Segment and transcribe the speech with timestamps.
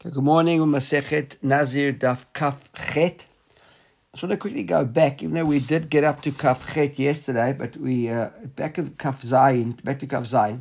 [0.00, 3.26] Good morning, Masechet Nazir Daf Kaf Chet.
[3.26, 6.72] I just want to quickly go back, even though we did get up to Kaf
[6.72, 10.60] Chet yesterday, but we uh, back of Kaf Zayin, back to Kaf Zayin.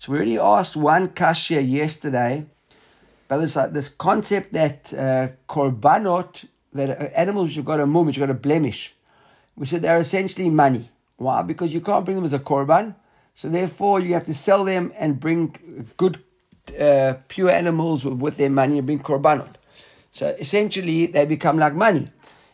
[0.00, 2.46] So we already asked one kashya yesterday
[3.28, 8.06] but this, uh, this concept that uh, korbanot, that uh, animals have got a mum,
[8.06, 8.94] have got a blemish,
[9.54, 10.90] we said they're essentially money.
[11.16, 11.42] Why?
[11.42, 12.96] Because you can't bring them as a korban,
[13.36, 16.23] so therefore you have to sell them and bring good,
[16.80, 19.54] uh, pure animals with their money and bring korbanot.
[20.12, 22.08] So essentially they become like money.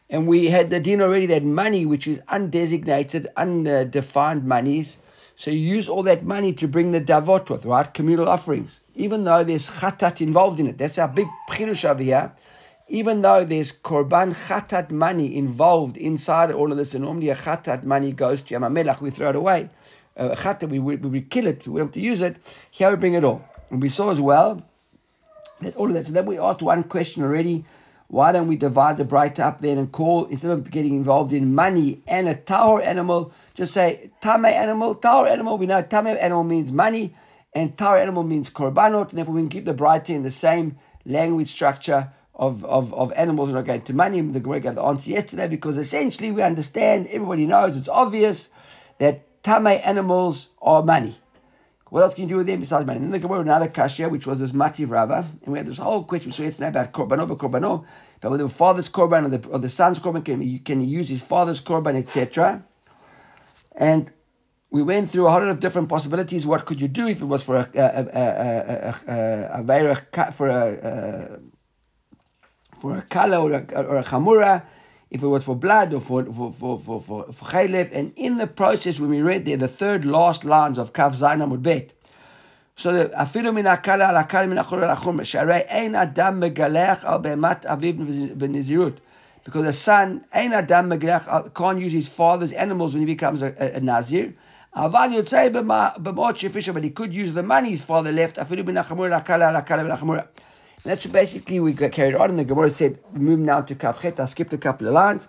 [0.09, 4.99] And we had the din already that money, which is undesignated, undefined monies,
[5.41, 7.95] so you use all that money to bring the davot with, right?
[7.95, 8.83] Communal offerings.
[8.95, 10.77] Even though there's chatat involved in it.
[10.77, 12.31] That's our big chidush over here.
[12.89, 17.85] Even though there's korban chatat money involved inside all of this, and normally a chatat
[17.85, 19.71] money goes to Yamamelach, we throw it away.
[20.15, 22.37] Uh, chatat, we, we, we kill it, we have to use it.
[22.71, 23.43] Here we bring it all.
[23.71, 24.63] And we saw as well
[25.61, 26.07] that all of that.
[26.07, 27.65] So then we asked one question already.
[28.09, 31.55] Why don't we divide the braita up then and call, instead of getting involved in
[31.55, 35.59] money and a tower animal, just say tame animal, tower animal.
[35.59, 37.15] We know tame animal means money
[37.55, 39.11] and tower animal means korbanot.
[39.11, 43.13] And therefore we can keep the braita in the same language structure of, of, of
[43.13, 44.21] animals that are going to money.
[44.21, 48.49] The Gemara got the answer yesterday because essentially we understand, everybody knows, it's obvious
[48.99, 51.17] that tame animals are money.
[51.91, 52.99] What else can you do with them besides money?
[52.99, 55.79] And then the Gemara another kashya, which was this mativ rava, and we had this
[55.79, 57.85] whole question saw yesterday about korbanot, but korbanot,
[58.19, 61.09] about whether the father's korban or the, or the son's korban can you can use
[61.09, 62.65] his father's korban, etc.
[63.75, 64.13] And
[64.71, 66.47] we went through a whole lot of different possibilities.
[66.47, 70.49] What could you do if it was for a a a, a, a, a for
[70.49, 71.41] a
[72.79, 74.63] for a kala or a, or a chamura?
[75.11, 77.91] If it was for blood or for for for for for, chaylev.
[77.93, 81.45] And in the process, when we read there, the third last lines of Kaf Zayin
[81.45, 81.91] Amud Bet.
[82.77, 87.05] So the afilu min akala al akala min achor al achor sharei ein adam megalech
[87.05, 88.99] al bemat aviv benizirut.
[89.45, 93.43] Because the son, ein adam megalech, uh, can't use his father's animals when he becomes
[93.43, 94.35] a, a, a nazir.
[94.77, 98.37] Aval yotzei b'mot shefisha, but he could use the money his father left.
[98.37, 100.23] Afilu min achamur al akala al akala min
[100.81, 100.85] achamur.
[100.85, 104.21] That's basically we got carried on, and the Gemara said, move now to Kaf Chet.
[104.21, 105.29] I skipped a couple of lines.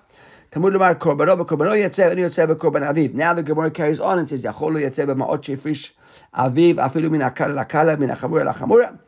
[0.51, 3.13] Talmud Lamar Yetzev Ani Yetzev Korban Aviv.
[3.13, 5.91] Now the Gemara carries on and says Yacholu Yetzev Ma'ot Shefrish
[6.35, 8.99] Aviv Afilu Min Akala Lakala Min Achamura Lachamura.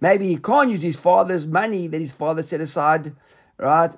[0.00, 3.12] Maybe he can't use his father's money that his father set aside,
[3.58, 3.90] right?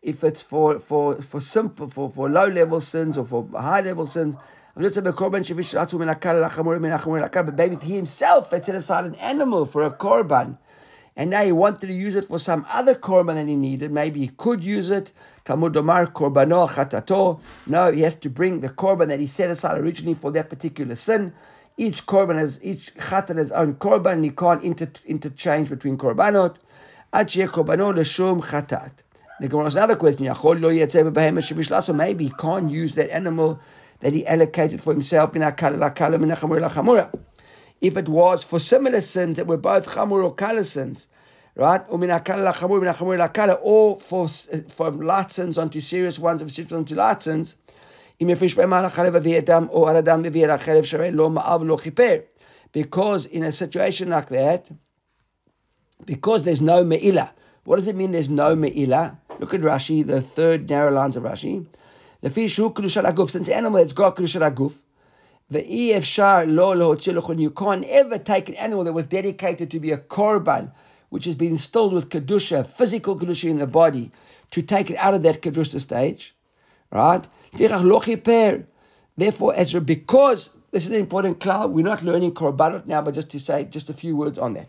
[0.00, 4.06] If it's for for for simple for, for low level sins or for high level
[4.06, 4.36] sins.
[4.74, 4.94] But
[7.56, 10.56] maybe he himself had set aside an animal for a korban
[11.18, 13.90] and now he wanted to use it for some other korban that he needed.
[13.90, 15.10] Maybe he could use it.
[15.44, 17.40] Talmud Omar korbano chatato.
[17.66, 20.94] No, he has to bring the korban that he set aside originally for that particular
[20.94, 21.34] sin.
[21.76, 26.54] Each korban has each chat has own korban, and he can't inter, interchange between korbanot.
[27.12, 28.92] Achie korbano leshum chatat.
[29.40, 30.32] The Gemara has another question.
[31.82, 33.58] So maybe he can't use that animal
[34.00, 35.32] that he allocated for himself
[37.80, 41.08] if it was for similar sins that were both chamur or kala sins,
[41.54, 41.82] right?
[41.88, 41.98] Or
[43.98, 47.56] for eh, for light sins onto serious ones, or serious onto light sins.
[52.72, 54.68] Because in a situation like that,
[56.04, 57.30] because there's no me'ilah.
[57.64, 59.18] What does it mean there's no me'ilah?
[59.38, 61.66] Look at Rashi, the third narrow lines of Rashi.
[62.20, 64.74] The fish since the animal has got kedushat aguf,
[65.50, 67.40] the EFSHAR lo lohotzilachun.
[67.40, 70.72] You can't ever take an animal that was dedicated to be a korban,
[71.08, 74.10] which has been instilled with kedusha, physical kedusha in the body,
[74.50, 76.34] to take it out of that kedusha stage,
[76.90, 77.26] right?
[79.16, 83.30] Therefore, Ezra, because this is an important cloud, we're not learning korbanot now, but just
[83.30, 84.68] to say just a few words on that.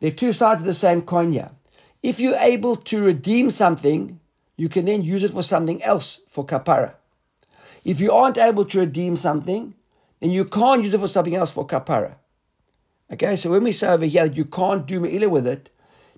[0.00, 1.50] There are two sides of the same coin here.
[2.04, 4.20] If you're able to redeem something,
[4.56, 6.94] you can then use it for something else for kapara.
[7.84, 9.74] If you aren't able to redeem something,
[10.20, 12.16] then you can't use it for something else for kapara.
[13.12, 15.70] Okay, so when we say over here that you can't do me'ilah with it,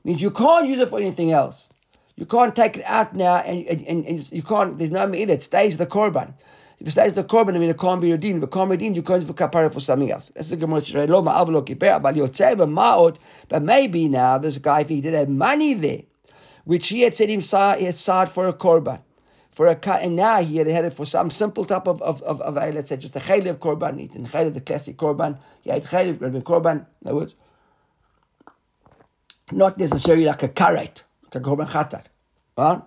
[0.05, 1.69] means you can't use it for anything else.
[2.17, 5.43] You can't take it out now and, and, and you can't, there's no me'ilah, it
[5.43, 6.35] stays the korban.
[6.81, 8.43] If it stays the korban, I mean, it can't be redeemed.
[8.43, 10.33] If it can't be redeemed, you can't use it for kapara for something else.
[10.35, 11.09] That's the Gemara says,
[13.49, 16.03] but maybe now this guy, if he did have money there,
[16.65, 19.01] which he had set himself aside for a korban,
[19.61, 22.23] for a cut, and now he had had it for some simple type of of
[22.23, 25.39] of, of let's say just a chaylev korban, eating chaylev the classic korban.
[25.61, 26.87] He ate chaylev, been korban.
[27.03, 27.35] In other words,
[29.53, 32.05] not necessarily like a karet, like a korban chatat,
[32.57, 32.81] right?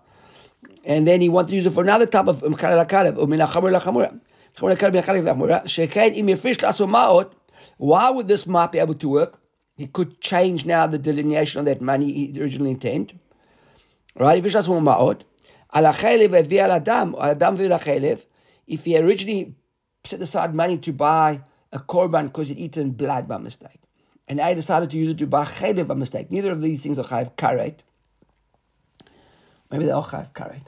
[0.84, 3.72] And then he wanted to use it for another type of mchalel karev, or minachamur
[3.78, 4.20] lachamura.
[7.78, 9.40] Why would this map be able to work?
[9.76, 13.14] he could change now the delineation of that money, the original intent.
[14.16, 14.38] Right?
[14.38, 14.46] If
[15.74, 18.24] al chalev al adam, adam ve'il chalev,
[18.68, 19.56] if he originally
[20.04, 21.42] set aside money to buy
[21.72, 23.82] a korban because he'd eaten blood by mistake,
[24.28, 27.00] and I decided to use it to buy chalev by mistake, neither of these things
[27.00, 27.80] are chayev karet.
[29.72, 30.62] Maybe they are chayev karet.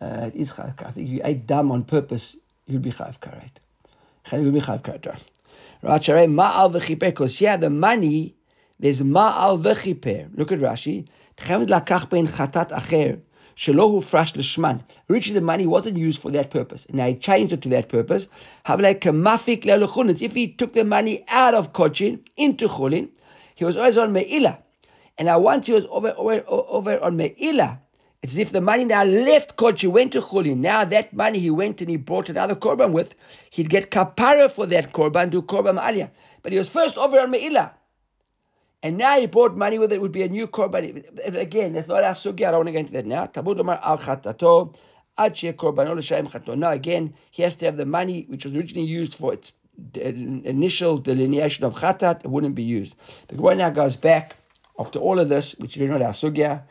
[0.00, 0.96] Uh, it is karet.
[0.96, 2.36] If you ate dam on purpose,
[2.66, 3.50] you'd be chayev karet.
[4.26, 5.18] Chalev would be chayev karet.
[5.82, 8.34] Right, ma'al v'chiper, because yeah, the money,
[8.78, 10.30] there's ma'al v'chiper.
[10.36, 11.06] Look at Rashi.
[11.36, 13.20] Chayev lakach ben chatat acher.
[13.56, 14.82] Shalohu Frash Lishman.
[15.10, 16.86] Originally, the money wasn't used for that purpose.
[16.90, 18.28] Now he changed it to that purpose.
[18.66, 23.10] If he took the money out of Kochin into Chulin,
[23.54, 24.58] he was always on Me'ila.
[25.18, 27.80] And now once he was over, over, over on Me'ila,
[28.22, 30.58] it's as if the money now left Kochi, went to Chulin.
[30.58, 33.14] Now that money he went and he brought another korban with,
[33.50, 36.10] he'd get kapara for that korban, do korban aliyah.
[36.42, 37.72] But he was first over on Me'ilah.
[38.82, 41.04] And now he bought money with it, would be a new korban.
[41.36, 43.26] Again, that's not our sugya, I don't want to get into that now.
[43.26, 44.74] Tabud Omar al chatato,
[45.16, 46.56] ad korbanol l'shaim chato.
[46.56, 49.52] Now again, he has to have the money which was originally used for its
[49.94, 52.94] initial delineation of chatat, it wouldn't be used.
[53.28, 54.36] The Gemara now goes back,
[54.78, 56.62] after all of this, which is not our sugya,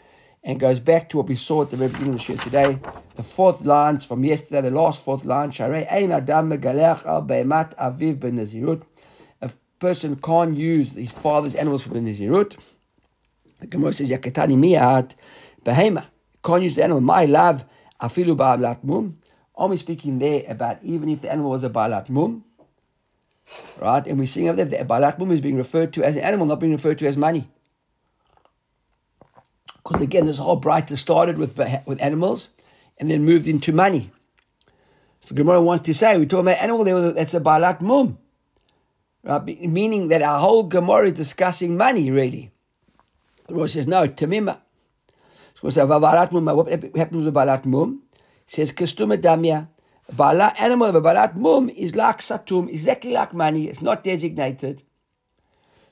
[0.43, 2.79] and goes back to what we saw at the very beginning of the shir today.
[3.15, 7.75] The fourth lines from yesterday, the last fourth line, Sharei Ein Adam Megalech Al Beimat
[7.77, 8.81] Aviv Ben.
[9.81, 12.55] Person can't use his father's animals for Ben Nazirut.
[13.59, 15.13] The Gemara says, Yakatani Miat
[15.65, 16.05] Behema.
[16.45, 17.01] Can't use the animal.
[17.01, 17.65] My love,
[17.99, 19.17] Afilu Ba'alat Mum.
[19.55, 22.45] Only speaking there about even if the animal was a Ba'alat Mum.
[23.79, 24.05] Right?
[24.05, 26.73] And we're seeing that Ba'alat Mum is being referred to as an animal, not being
[26.73, 27.49] referred to as money.
[29.83, 31.57] Because again, this whole braita started with,
[31.87, 32.49] with animals
[32.99, 34.11] and then moved into money.
[35.21, 38.19] So Gemara wants to say, we're talking about animal there, that's a balat mum.
[39.23, 39.61] Right?
[39.61, 42.51] Meaning that our whole Gemara is discussing money, really.
[43.47, 44.61] The Gemara says, no, tamima.
[45.55, 48.03] So we say, mum, what happens with balat mum?
[48.47, 49.67] It says, kastum damya.
[50.11, 53.67] Bala, animal of a balat mum is like satum, exactly like money.
[53.67, 54.83] It's not designated.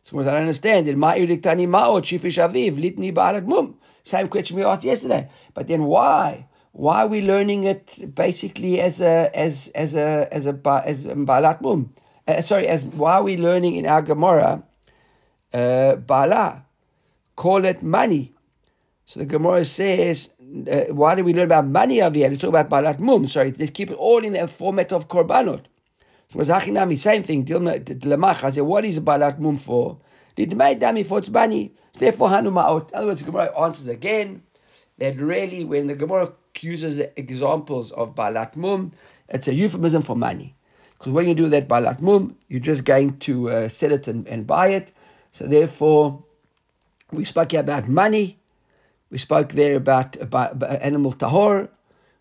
[0.03, 0.97] So I don't understand it.
[0.97, 3.77] Ma'iriktani ma'ot shifish aviv litni balat mum.
[4.03, 5.29] Same question we asked yesterday.
[5.53, 6.47] But then why?
[6.71, 11.15] Why are we learning it basically as a as as a as a as a
[11.15, 11.93] balat mum?
[12.29, 14.61] Uh, sorry, as why are we learning in our Gemara
[15.51, 16.63] uh, bala?
[17.35, 18.35] Call it money.
[19.05, 22.29] So the Gemara says, uh, why do we learn about money over here?
[22.29, 23.25] Let's talk about balat mum.
[23.25, 25.65] Sorry, let's keep it all in the format of korbanot.
[26.31, 27.47] Zachinami, same thing.
[27.47, 29.97] What is balat mum for?
[30.35, 31.73] Did made dami for its money.
[31.97, 34.43] Therefore, hanuma In other words, the Gemara answers again
[34.99, 38.91] that really, when the Gemara uses the examples of balat mum,
[39.29, 40.55] it's a euphemism for money.
[40.99, 44.27] Because when you do that balat mum, you're just going to uh, sell it and,
[44.27, 44.91] and buy it.
[45.31, 46.21] So therefore,
[47.11, 48.37] we spoke here about money.
[49.09, 51.69] We spoke there about, about, about animal tahor.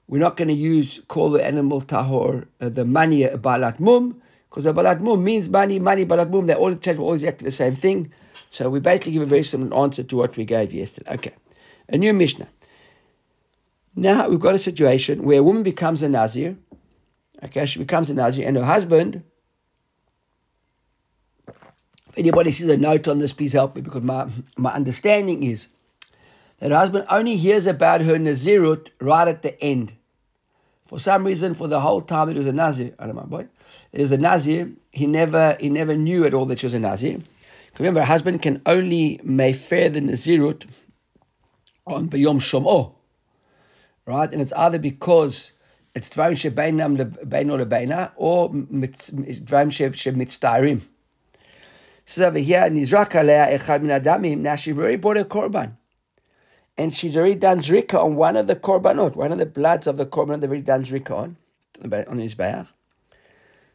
[0.06, 4.64] We're not going to use call the animal tahor uh, the money balat mum because
[4.64, 6.46] a balat mum means money, money, balat mum.
[6.46, 8.12] They all change, all exactly the same thing.
[8.48, 11.12] So we basically give a very similar answer to what we gave yesterday.
[11.14, 11.34] Okay,
[11.88, 12.48] a new Mishnah.
[13.96, 16.56] Now we've got a situation where a woman becomes a nazir.
[17.44, 19.22] Okay, she becomes a nazir, and her husband.
[21.46, 25.68] If anybody sees a note on this, please help me because my my understanding is
[26.58, 29.92] that her husband only hears about her nazirut right at the end.
[30.88, 33.46] For some reason, for the whole time it was a Nazir, I don't know, boy.
[33.92, 34.72] It was a Nazir.
[34.90, 37.20] He never, he never knew at all that she was a Nazir.
[37.78, 40.64] Remember, a husband can only mefer the Nazirut
[41.86, 42.94] on B'yom Shom'o,
[44.06, 44.32] right?
[44.32, 45.52] And it's either because
[45.94, 50.82] it's Dvarim Shebeinam Beino Lebeina or Dvarim Shemitztarim.
[52.06, 55.72] So over here, Nizrak Alea Echad Min Adamim, now she already bought a korban
[56.78, 59.96] and she's already done zrika on one of the korbanot, one of the bloods of
[59.96, 61.36] the korbanot they've already done zrika on,
[62.06, 62.68] on his bayach.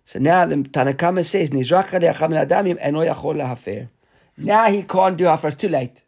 [0.05, 3.89] So now the Tanakama says, Nizraka adamim eno yachol lahafer.
[4.38, 6.01] Now he can't do hafer, it's too late.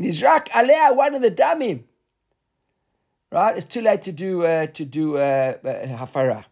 [0.00, 1.84] Nizrak alea, one of the damim
[3.31, 3.57] Right?
[3.57, 5.19] It's too late to do uh, to do uh,
[5.63, 6.45] uh, hafara.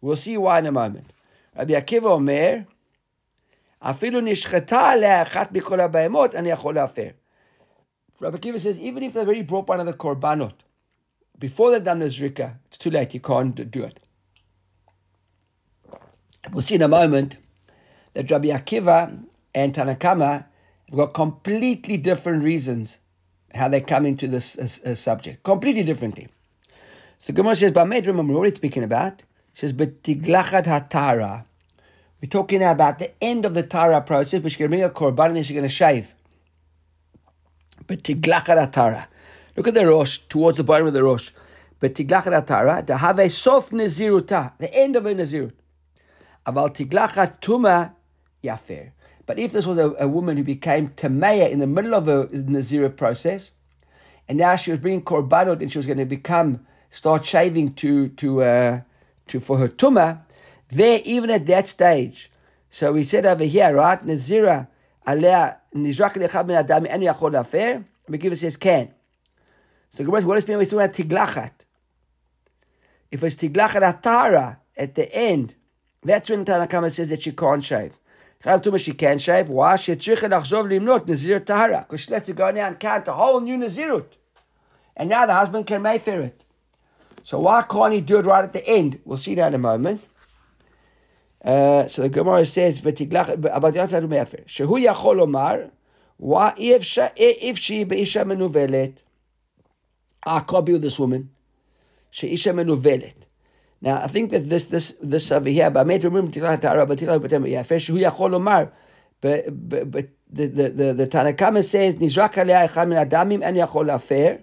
[0.00, 1.12] We'll see why in a moment.
[1.56, 2.64] Rabbi Akiva Omer,
[3.80, 7.08] אפילו נשחטה עליה אחת מכל הבהמות, אני יכול להפר.
[8.20, 10.54] Rabbi Kiva says, even if they've already brought one of the korbanot,
[11.38, 14.00] before they've done the zrika, it's too late, you can't do it.
[16.52, 17.36] We'll see in a moment
[18.14, 19.24] that Rabbi Akiva
[19.54, 20.44] and Tanakama
[20.88, 22.98] have got completely different reasons
[23.53, 25.43] how they come into this uh, subject.
[25.43, 26.27] Completely differently.
[27.19, 31.45] So Gemara says, Bamed, remember, we're already speaking about, says, but tiglachat hatara,
[32.21, 34.89] We're talking about the end of the Tara process, but she's going to bring a
[34.89, 36.13] korban and then she's going to shave.
[37.87, 39.07] But tiglachar Tara.
[39.55, 41.31] Look at the Rosh, towards the bottom of the Rosh.
[41.79, 45.53] But tiglachar Tara, to have a soft Naziruta, the end of a Nazirut.
[46.45, 47.93] Aval tiglachar Tuma
[48.43, 48.91] Yafer.
[49.29, 52.25] But if this was a, a woman who became Tameya in the middle of a
[52.29, 53.51] Nazirut process,
[54.27, 58.07] and now she was bringing korbanot and she was going to become, start shaving to,
[58.07, 58.81] to, uh,
[59.27, 60.21] to for her Tuma,
[60.69, 62.31] there, even at that stage,
[62.71, 64.67] so we said over here, right, Nazira,
[65.05, 68.91] alea, nizrak lechad min adam, en yachol lafer, Megiva says can.
[69.93, 71.51] So Gemara what is being talking about tiglachat?
[73.11, 75.53] If it's tiglachat atara at the end,
[76.01, 77.98] that's when Tanakama says that she can't shave.
[78.41, 79.49] She can shave.
[79.49, 79.75] Why?
[79.75, 81.85] She tzricha nachzov limnot nazir tahara.
[81.87, 84.05] Because she has to go now and count a whole new nazirut.
[84.95, 86.43] And now the husband can mayfair it.
[87.23, 89.01] So why can't he do it right at the end?
[89.03, 90.01] We'll see that in a moment.
[91.43, 92.81] Uh, so the Gemara says.
[92.81, 93.25] Shehu
[94.85, 95.71] yachol omar,
[96.17, 98.99] why if she if she beisha menuvelet,
[100.23, 101.29] I with this woman.
[102.09, 103.13] She isha menuvelet.
[103.81, 107.49] Now I think that this this this over here, remember tiglach tara, but tiglach b'tem
[107.49, 107.77] yafer.
[107.77, 108.71] Shehu yachol omar,
[109.21, 113.55] but but but the the the, the Tanakama says nizrak alei echad min adamim en
[113.55, 114.41] yachol lafer.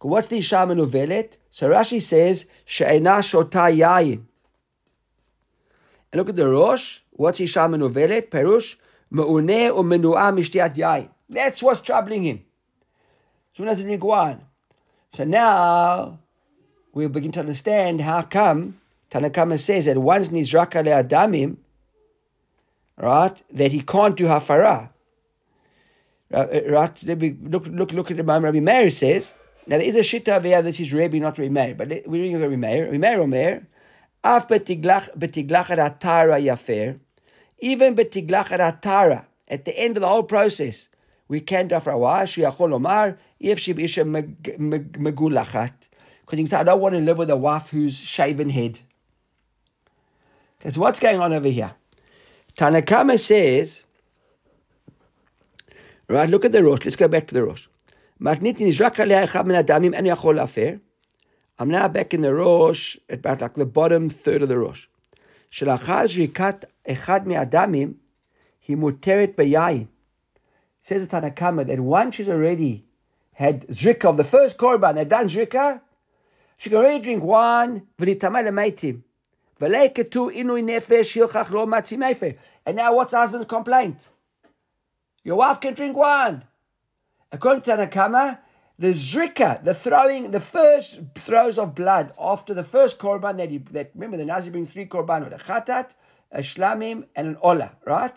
[0.00, 1.38] What's the isha menuvelet?
[1.48, 4.24] So Rashi says she'ena shota yayin.
[6.14, 7.00] And look at the Rosh.
[7.10, 8.30] What's Isha Menuvelet?
[8.30, 8.76] Perush.
[9.10, 11.08] Me'uneh or menu'ah mishtiat yain.
[11.28, 12.44] That's what's troubling him.
[13.54, 14.40] So doesn't.
[15.10, 16.20] So now
[16.94, 21.56] we'll begin to understand how come Tanakama says that once Nizraka Adamim,
[22.96, 24.90] right, that he can't do Hafara.
[26.32, 29.34] Uh, right, look, look, look at the moment Rabbi Meir says.
[29.66, 32.22] Now there is a shita over here that is Rabbi, not Rabbi Meir, but we're
[32.22, 32.86] reading Rabbi Meir.
[32.86, 33.66] Rabbi Meir Omer,
[34.24, 36.98] Af betiglach atara yafer,
[37.58, 40.88] even betiglach atara, at the end of the whole process,
[41.28, 45.72] we can do afrawa, shiyachol omar, if she isha megulachat.
[46.23, 48.79] Because you can say, I don't want to live with a wife who's shaven head.
[50.57, 51.73] Because what's going on over here?
[52.57, 53.83] Tanakama says,
[56.07, 56.83] right, look at the Rosh.
[56.83, 57.67] Let's go back to the Rosh.
[58.21, 60.79] Matnit nizrak aliyah echad min adamim en yachol afer.
[61.57, 64.87] I'm now back in the Rosh, at about like the bottom third of the Rosh.
[65.51, 67.93] שלאחר זריקת אחד מהדמים,
[68.67, 69.87] היא מותרת ביין.
[70.81, 72.85] Says the Tanakama that once she's already
[73.33, 75.81] had zrika of the first korban, had done zrika,
[76.56, 78.16] she can already drink one, and
[82.76, 83.98] now what's the husband's complaint?
[85.22, 86.44] Your wife can drink wine.
[87.32, 88.38] According to Tanakama,
[88.78, 93.62] the zrika, the throwing, the first throws of blood after the first korban that you
[93.70, 95.94] that remember the nazir bring three korbanot, a chatat,
[96.32, 98.16] a shlamim, and an ola, right?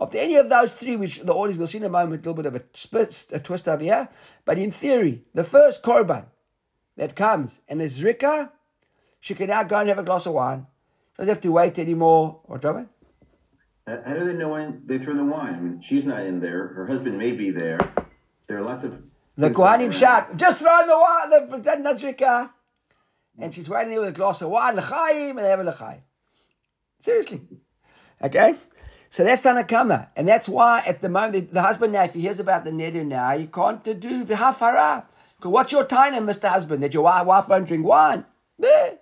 [0.00, 2.42] After any of those three, which the audience will see in a moment, a little
[2.42, 4.08] bit of a, split, a twist over here,
[4.44, 6.26] but in theory, the first korban
[6.96, 8.50] that comes and the zrika,
[9.20, 10.66] she can now go and have a glass of wine.
[11.16, 12.40] Doesn't have to wait anymore.
[12.44, 12.88] What, Robert?
[13.86, 15.54] How how do they know when they throw the wine?
[15.54, 16.68] I mean, she's not in there.
[16.68, 17.78] Her husband may be there.
[18.46, 19.02] There are lots of.
[19.36, 22.50] The Kohanim shout, just throw the wine, the the Nazrika.
[23.38, 26.00] And she's waiting there with a glass of wine, l'chaim, and they have a l'chaim.
[27.00, 27.42] Seriously.
[28.22, 28.54] Okay?
[29.10, 30.08] So that's Tanakama.
[30.16, 32.70] And that's why at the moment, the, the husband now, if he hears about the
[32.70, 35.04] neder now, he can't do hafara.
[35.42, 36.48] What's your time, Mr.
[36.48, 38.24] Husband, that your wife, won't drink wine?
[38.58, 38.98] There.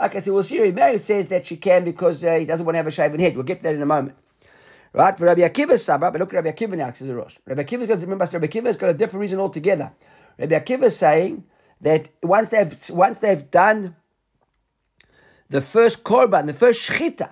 [0.00, 0.70] Okay, so we'll see.
[0.70, 3.34] Meir says that she can because uh, he doesn't want to have a shaven head.
[3.34, 4.16] We'll get to that in a moment.
[4.92, 5.16] Right?
[5.16, 7.36] For Rabbi Akiva's sabra, but look at Rabbi Akiva now, says the Rosh.
[7.44, 9.92] Rabbi Akiva's got, remember, Rabbi Akiva's got a different reason altogether.
[10.38, 11.44] Rabbi Akiva is saying
[11.82, 13.96] that once they've, once they've done
[15.50, 17.30] the first korban, the first shchita,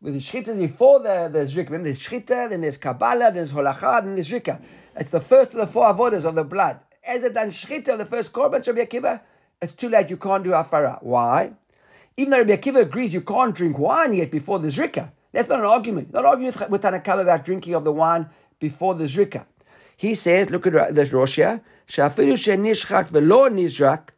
[0.00, 1.66] with the shchita before the, the zrika.
[1.66, 4.60] Remember, there's shchita, then there's kabbalah, then there's holacha, then there's zrika.
[4.94, 6.80] It's the first of the four avodas of the blood.
[7.06, 9.20] Ezer done shchita, the first korban Rabbi Akiva,
[9.62, 11.02] it's too late, you can't do afara.
[11.02, 11.52] Why?
[12.16, 15.10] Even though Rabbi Akiva agrees you can't drink wine yet before the zrika.
[15.32, 16.12] That's not an argument.
[16.12, 19.44] Not arguing with, with Tanakam about drinking of the wine before the zrika.
[19.96, 21.34] He says, look at this Roshia.
[21.34, 24.08] here, Shafiru shenishchat velo nizrak,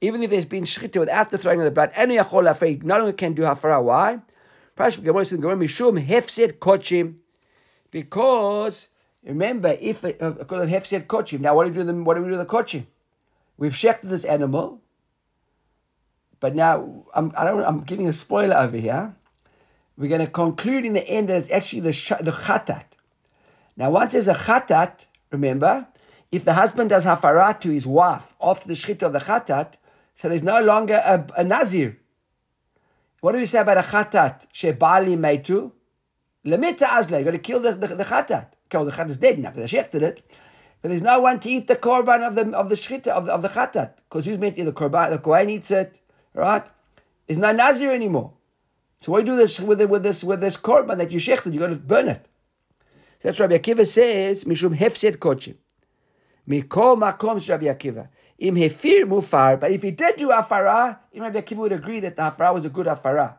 [0.00, 3.00] even if there's been shchita without the throwing of the blood, any achol afei, not
[3.00, 4.20] only can do hafara, why?
[7.90, 8.88] Because
[9.24, 11.40] remember, if because of hefsed kochim.
[11.40, 12.04] Now, what do we do?
[12.04, 12.86] What do we do with the kochim?
[13.56, 14.80] We've shechted this animal,
[16.40, 19.14] but now I'm I don't I'm giving a spoiler over here.
[19.96, 22.84] We're going to conclude in the end that it's actually the sh- the chatat.
[23.76, 25.86] Now, once there's a chatat, remember,
[26.32, 29.74] if the husband does hafarat to his wife after the shchita of the chatat,
[30.14, 31.98] so there's no longer a, a nazir.
[33.20, 34.50] What do we say about a chatat?
[34.52, 35.72] Shebali meitu,
[36.46, 37.18] Lemita azle.
[37.18, 38.46] You got to kill the, the, the chatat.
[38.72, 40.22] Okay, the chatat is dead now because they shechted it.
[40.80, 43.42] But there's no one to eat the korban of the of the shchita of of
[43.42, 45.10] the chatat because who's meant to eat the korban?
[45.10, 46.00] The kohen eats it,
[46.34, 46.64] right?
[47.26, 48.32] It's not nazir anymore.
[49.00, 51.52] So why do this with with this with this korban that you shechted?
[51.52, 52.26] You got to burn it.
[53.18, 55.56] So that's Rabbi Akiva says mishum hefset kochim.
[56.48, 58.08] Mikol makom Rabbi Akiva.
[58.38, 62.22] Im hefir mufar, but if he did do afara, Rabbi Akiva would agree that the
[62.22, 63.36] afara was a good afara.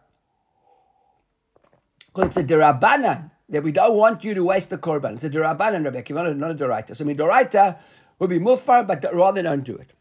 [2.14, 5.15] Because it's a derabanan that we don't want you to waste the korban.
[5.15, 6.97] It's a derabanan, Rabbi Akiva, not a doraita.
[6.97, 7.79] So, I mean, doraita
[8.19, 9.93] would be mufar, but rather don't do it.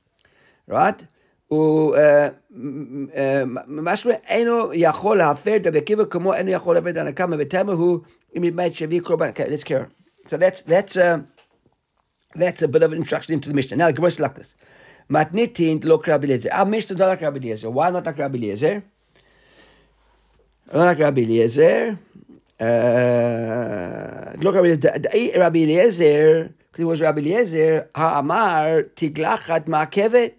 [0.68, 1.06] Right?
[3.68, 8.00] משמע אינו יכול להפר רבי עקיבא כמו אינו יכול להפר דנקה מבטמה הוא
[8.38, 9.30] אם יבמת שבי קורבן.
[9.30, 9.86] Okay, let's carry
[10.28, 11.20] So that's, that's, uh,
[12.34, 13.78] that's a bit of an instruction into the Mishnah.
[13.78, 14.56] Now the Gemara is like this.
[15.08, 16.50] Matnitin lo Rabbi Eliezer.
[16.52, 17.70] Our Mishnah is not like Rabbi Eliezer.
[17.70, 18.84] Why not like Rabbi Eliezer?
[20.74, 22.00] Not like Rabbi Eliezer.
[22.61, 30.35] Uh, look at Rabbi Eliezer, because it was Rabbi Eliezer, Ha'amar tiglachat ma'kevet.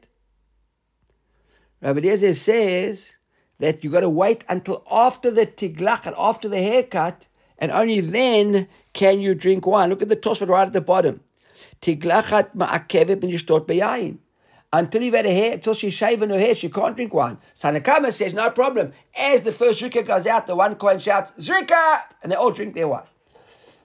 [1.82, 3.16] Rabbi Eliezer says
[3.58, 7.26] that you got to wait until after the tiglachat, after the haircut,
[7.58, 9.90] and only then can you drink wine.
[9.90, 11.22] Look at the Tosfot right at the bottom.
[11.82, 14.20] Tiglachat ma'akevet min yishtot be'yayin.
[14.74, 17.38] Until you've had a hair, until she's shaven her hair, she can't drink wine.
[17.62, 18.94] Tanakama says, no problem.
[19.20, 22.04] As the first zrika goes out, the one kohen shouts, zrika!
[22.24, 23.04] And they all drink their wine.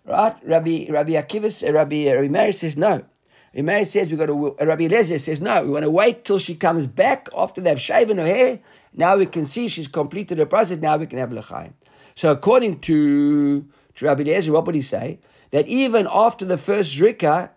[0.05, 0.37] Right?
[0.45, 3.05] Rabbi, Rabbi Akiva, uh, Rabbi, uh, Rabbi Meir says, no.
[3.53, 6.39] Rabbi says, we got to, uh, Rabbi Eliezer says, no, we want to wait till
[6.39, 8.61] she comes back after they've shaven her hair.
[8.95, 10.79] Now we can see she's completed her process.
[10.79, 11.75] Now we can have l'chaim.
[12.15, 13.63] So according to,
[13.97, 15.19] to Rabbi Eliezer, what would he say?
[15.51, 17.51] That even after the first zrika,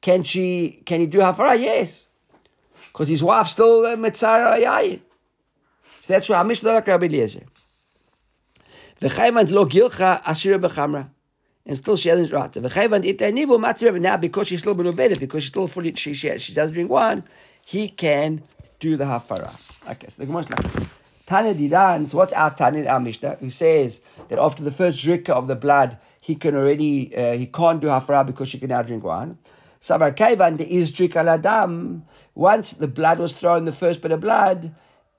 [0.00, 1.60] can she, can he do hafara?
[1.60, 2.06] Yes
[2.94, 5.00] because his wife still uh, Mitzara Yayin.
[6.02, 7.42] So that's why Mishnah like Rabbi Eliezer.
[9.00, 11.08] The Chayvant lo gilcha asira b'chamra.
[11.66, 12.52] And still she hasn't right.
[12.52, 16.14] The Chayvant ita nivu matzir now because she's still benuvedet, because she's still fully, she,
[16.14, 17.24] she, she doesn't drink wine,
[17.62, 18.42] he can
[18.78, 19.50] do the hafara.
[19.90, 20.88] Okay, so the Gemara is like,
[21.26, 25.28] Tanya Didan, so what's our Tanya, our Mishnah, who says that after the first drink
[25.28, 28.82] of the blood, he can already, uh, he can't do hafara because she can now
[28.82, 29.36] drink wine.
[29.84, 32.00] Savar Kaivan, the Izdrik Aladam,
[32.34, 34.74] once the blood was thrown, the first bit of blood,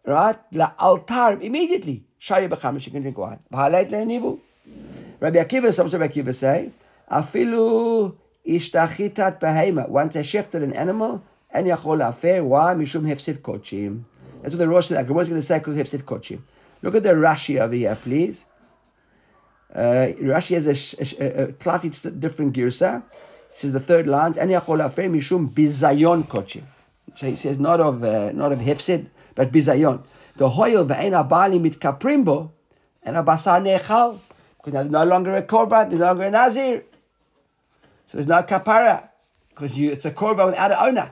[0.06, 0.40] right?
[0.52, 2.04] La altar, immediately.
[2.18, 3.38] Shari B'cham, she can drink wine.
[3.54, 4.40] B'halait le'nivu.
[5.20, 6.72] Rabbi Akiva, some Rabbi Akiva say,
[7.12, 9.88] Afilu ishtachitat behema.
[9.88, 12.74] Once I shifted an animal, and yachol afer, why?
[12.74, 14.04] Mishum hefsid kochim.
[14.42, 15.06] That's what the Rosh said.
[15.06, 16.42] Gemara is going to say because hefsid kochim.
[16.82, 18.46] Look at the Rashi over here, please.
[19.76, 23.04] Uh, Rashi has a, a, a, a slightly different girsa.
[23.64, 24.36] Is the third line.
[24.38, 26.64] And yachol afer mishum bizayon kochim.
[27.16, 30.04] So he says not of uh, not of hefsid, but bizayon.
[30.36, 32.52] The hoil ve'en abali mit kaprimbo
[33.02, 34.20] and abasar nechal
[34.58, 36.84] because there's no longer a korban, there's no longer a nazir.
[38.08, 39.10] So there's no kapara
[39.50, 41.12] because you, it's a korban without an owner.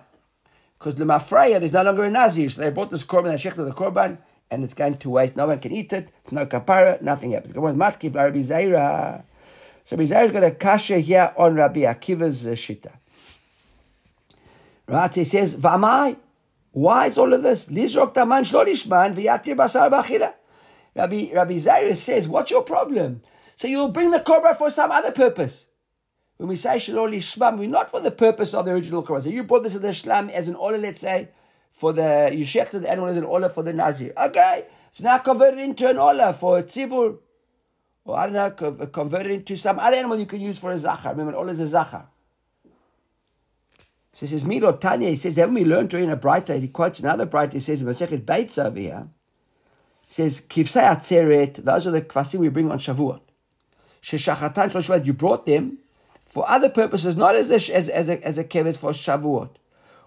[0.77, 2.49] Because the mafreya, there's no longer a nazir.
[2.49, 4.17] So they brought this korban, they shechted the korban,
[4.51, 5.35] and it's going to waste.
[5.35, 6.09] No one can eat it.
[6.23, 7.53] There's no kapara, nothing happens.
[7.53, 9.23] The korban is Rabbi Zaira.
[9.85, 12.91] So Zaira is going to kasha here on Rabbi Akiva's uh, shita.
[14.87, 15.13] Right?
[15.13, 16.17] He says, V'amai.
[16.71, 17.67] Why is all of this?
[17.67, 20.33] Lizrok taman shlolishman v'yatir basar b'achila.
[20.95, 23.21] Rabbi, Rabbi Zaira says, what's your problem?
[23.57, 25.67] So you'll bring the korban for some other purpose.
[26.37, 29.23] When we say shalol ishmam, we're not for the purpose of the original korban.
[29.23, 31.29] So you brought this as the shlam as an ola, let's say,
[31.71, 34.13] for the, you the animal as an ola for the nazir.
[34.17, 37.17] Okay, so now convert it into an ola for a tzibur.
[38.05, 40.77] Or I don't know, convert it into some other animal you can use for a
[40.77, 41.11] zachar.
[41.11, 42.05] Remember, olah is a zachar.
[44.13, 46.59] So he says, Milo Tanya, he says, haven't we learned during a braita?
[46.59, 49.07] He quotes another braita, he says, Masechet Bates over here.
[50.05, 53.21] He says, Kivsei Atzeret, those are the kvasim we bring on Shavuot.
[54.03, 55.79] Sheshachatan Shloshvat, you brought them
[56.25, 59.49] for other purposes, not as a, as, as a, as a kevet for Shavuot.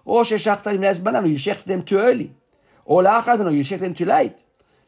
[0.05, 2.33] Or Sheshachtan Nezbananu, you shechted them too early.
[2.85, 4.35] Or Lachadanu, you shechted them too late.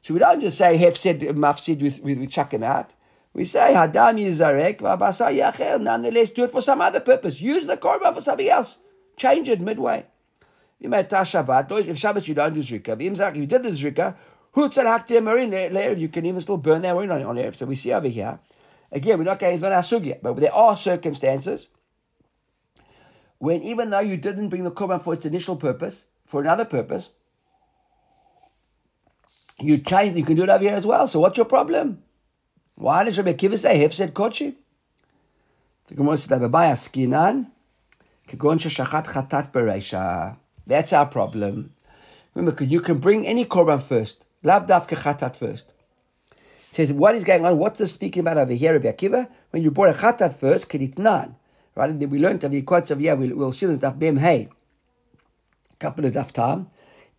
[0.02, 2.92] So we don't just say, have said mafsid with, with, we chuck him out.
[3.34, 7.40] We say, Hadam Yizarek, Vabasa Yacher, nonetheless, do it for some other purpose.
[7.40, 8.80] Use the korban for something else.
[9.18, 10.06] Change it midway.
[10.80, 11.72] You may tash Shabbat.
[11.88, 14.16] If Shabbat you don't do zrika, if you did the zrika,
[14.56, 17.54] you can even still burn that marine on, on.
[17.54, 18.40] So we see over here,
[18.92, 21.68] again, we're not going, it's not our sugya, but there are circumstances
[23.38, 27.12] when even though you didn't bring the korban for its initial purpose, for another purpose,
[29.60, 31.08] you change, you can do it over here as well.
[31.08, 32.04] So what's your problem?
[32.80, 34.56] Why does Rabbi Akiva say, Hefsed Kochi?
[35.88, 37.48] The Gemara says, Rabbi Skinan,
[40.66, 41.72] that's our problem.
[42.36, 44.24] Remember, you can bring any korban first.
[44.44, 45.66] Lav dafke chatat first.
[46.72, 47.58] says, what is going on?
[47.58, 49.28] What's this speaking about over here, Rabbi Akiva?
[49.50, 51.36] When you brought a chatat first, keditnan.
[51.76, 51.90] Right?
[51.90, 54.16] And then we learned of the quotes of, yeah, we'll, we'll see the daf bem
[54.16, 54.48] hey.
[55.80, 56.70] Couple of daf tam.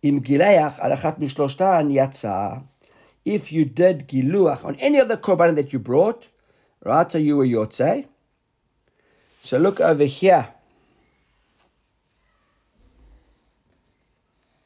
[0.01, 2.63] Im gileach alachat mishloshtan yatsa
[3.25, 6.27] if you did giluach on any other korban that you brought,
[6.83, 7.11] right?
[7.11, 8.07] So you were yotzei.
[9.43, 10.47] So look over here.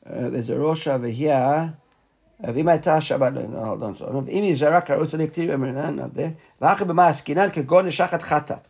[0.06, 1.76] Uh, there's a rosh over here.
[2.44, 3.98] Hold on.
[3.98, 5.96] So imi zarak harutz.
[5.96, 6.36] Not there.
[6.62, 8.62] B'maskinan kegon chata.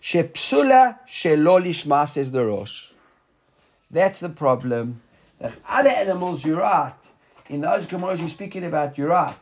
[0.00, 0.98] Shepsula
[2.32, 2.92] the rosh.
[3.90, 5.02] That's the problem.
[5.68, 6.94] Other animals, you're right.
[7.48, 9.34] In those Gemaras, you're speaking about, you're right.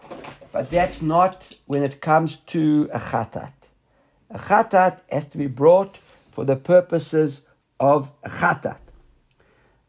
[0.52, 3.52] But that's not when it comes to a chatat.
[4.30, 5.98] A chatat has to be brought
[6.30, 7.42] for the purposes
[7.80, 8.78] of a chatat.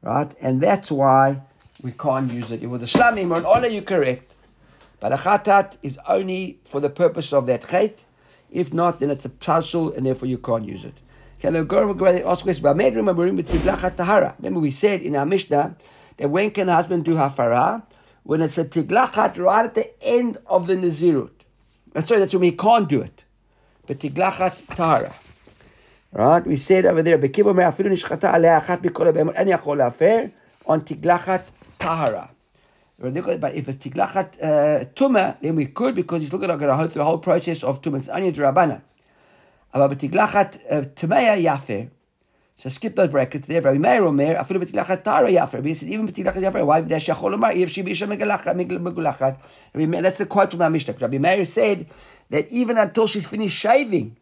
[0.02, 0.34] Right?
[0.42, 1.44] And that's why
[1.84, 2.68] we can't use it.
[2.68, 4.34] Was a shlamim or an honor, you're correct.
[5.00, 8.04] But a chatat is only for the purpose of that chait.
[8.50, 11.00] If not, then it's a pashul, and therefore you can't use it.
[11.40, 12.64] Can a girl go and ask questions?
[12.64, 15.76] Remember, we said in our Mishnah
[16.18, 17.84] that when can a husband do hafara?
[18.28, 21.30] When it's a tiglachat right at the end of the nazirut.
[21.94, 23.24] That's right, that's when he can't do it.
[23.86, 25.16] But tiglachat tahara.
[26.12, 26.46] Right?
[26.46, 27.22] We said over there, on
[30.82, 31.44] tiglachat
[31.80, 32.30] tahara.
[33.00, 33.16] But
[33.56, 37.06] if it's tiglachat uh, tuma, then we could because he's looking at the whole, the
[37.06, 38.00] whole process of tuma.
[38.00, 38.82] It's only drabana.
[39.72, 41.90] But tiglachat uh, tumeya yafer.
[42.60, 43.62] So skip those brackets there.
[43.62, 45.64] Rabbi Meir Omer, afilu b'tiglachat tahara yafer.
[45.64, 46.66] He said even b'tiglachat yafer.
[46.66, 50.02] Why b'dash yachol omar if she be b'isha megulachat?
[50.02, 50.96] That's the quote from our Mishnah.
[51.00, 51.86] Rabbi Meir said
[52.32, 54.18] that even until she's finished shaving,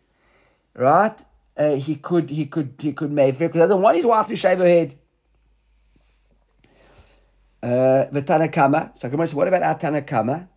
[0.75, 1.17] right?
[1.55, 4.35] Uh, he could he could he could make because I don't want his wife to
[4.35, 4.95] shave her head.
[7.63, 8.97] Uh, the Tanakama.
[8.97, 10.49] So Gemara says, what about our Tanakama?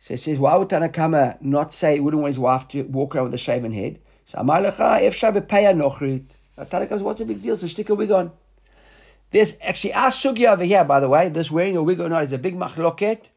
[0.00, 3.14] So it says, why would Tanakama not say he wouldn't want his wife to walk
[3.14, 4.00] around with a shaven head?
[4.24, 6.24] So Amalecha, if Shabbataya Nochrit.
[6.64, 7.56] Tanakama says, what's the big deal?
[7.56, 8.32] So stick a wig on.
[9.30, 12.24] There's actually our sugya over here, by the way, this wearing a wig or not
[12.24, 13.30] is a big machloket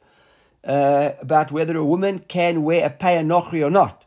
[0.64, 4.06] uh, about whether a woman can wear a paya nochri or not.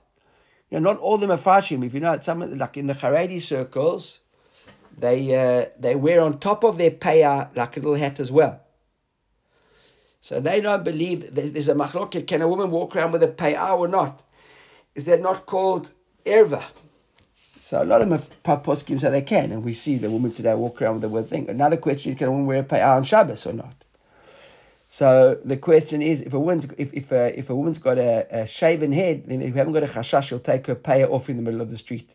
[0.71, 1.85] You know, not all of them are fashim.
[1.85, 4.19] If you know, some like in the Haredi circles,
[4.99, 8.61] they uh, they wear on top of their paya like a little hat as well.
[10.21, 12.27] So they don't believe there's a machloket.
[12.27, 14.25] Can a woman walk around with a payah or not?
[14.97, 15.93] Is that not called
[16.25, 16.65] erva?
[17.67, 20.55] So a lot of them poskim say they can, and we see the women today
[20.55, 21.51] walk around with the word thing.
[21.51, 23.75] Another question is, can a woman wear a on Shabbos or not?
[24.89, 27.99] So the question is, if a woman's if if a, uh, if a woman's got
[27.99, 31.11] a, a shaven head, then if you haven't got a chashash, she'll take her payah
[31.11, 32.15] off in the middle of the street.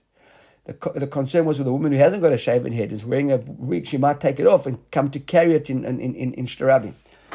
[0.64, 3.34] The, the concern was with a woman who hasn't got a shaven head, is wearing
[3.34, 6.34] a wig, she might take it off and come to carry it in in in,
[6.34, 6.94] in shtarabim.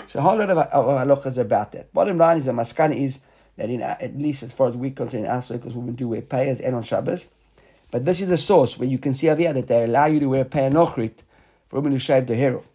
[0.09, 1.93] So a whole lot of, halachas about that.
[1.93, 3.19] Bottom line is the maskana is
[3.59, 6.23] that in at least as far as we concern in our circles, women do wear
[6.23, 7.27] payas and on Shabbos.
[7.91, 10.21] But this is a source where you can see over here that they allow you
[10.21, 11.19] to wear payah nochrit
[11.69, 12.69] for women who shave their hair off.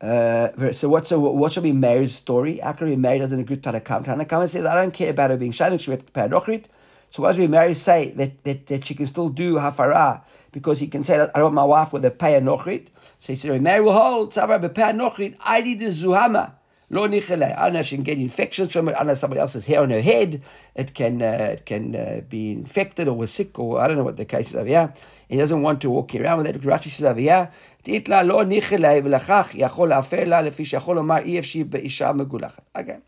[0.00, 1.08] Uh, so what?
[1.08, 2.60] So what shall be Meir's story?
[2.80, 4.04] Be Meir doesn't agree to Tanakam.
[4.04, 5.78] Tanakam says, "I don't care about her being shaven.
[5.78, 6.66] She wear payah nochrit."
[7.10, 10.22] So what does we Meir say that, that, that she can still do hafara
[10.52, 12.88] because he can say that I want my wife with a payah nochrit.
[13.20, 15.36] So he said, Meir will hold tzavar bepayah nochrit.
[15.40, 16.52] I did the zuhama.
[16.89, 17.57] Lo nichele.
[17.57, 18.95] I don't know she can get infections from it.
[18.95, 20.41] I don't know somebody else's hair on her head.
[20.75, 24.03] It can uh, it can uh, be infected or was sick or I don't know
[24.03, 24.93] what the case is over here.
[25.29, 26.61] He doesn't want to walk around with it.
[26.61, 27.49] Rashi says over here,
[27.83, 32.63] תתלה לא ניחלה ולכך יכול להפר לה לפי שיכול לומר אי אפשי באישה מגולחת.
[32.77, 32.99] Okay.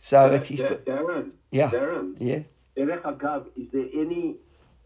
[0.00, 0.48] So it's...
[0.50, 1.70] Darren, yeah.
[1.70, 2.42] Darren, yeah.
[2.76, 4.36] is there any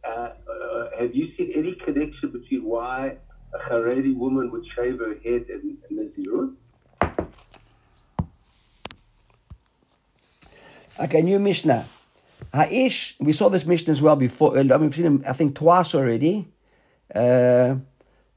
[0.04, 3.16] uh, uh, have you seen any connection between why
[3.54, 6.54] a Haredi woman would shave her head in, in Nazirut?
[10.99, 11.87] Okay, new Mishnah.
[12.53, 14.57] Haish, we saw this Mishnah as well before.
[14.57, 16.47] I mean, we've seen him, I think, twice already.
[17.13, 17.75] Uh,